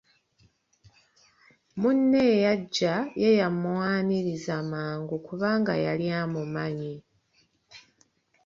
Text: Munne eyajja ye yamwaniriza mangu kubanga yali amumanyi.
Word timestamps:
Munne 1.79 2.19
eyajja 2.33 2.93
ye 3.21 3.29
yamwaniriza 3.39 4.55
mangu 4.71 5.15
kubanga 5.25 5.73
yali 5.85 6.07
amumanyi. 6.21 6.93